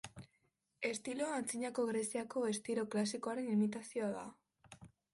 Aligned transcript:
Estiloa 0.89 1.35
Antzinako 1.41 1.87
Greziako 1.91 2.47
estilo 2.55 2.89
klasikoaren 2.97 3.55
imitazioa 3.61 4.13
da. 4.21 4.29